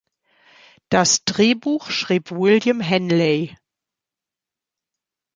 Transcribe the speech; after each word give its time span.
Das 0.89 1.25
Drehbuch 1.25 1.91
schrieb 1.91 2.31
William 2.31 2.81
Hanley. 2.81 3.55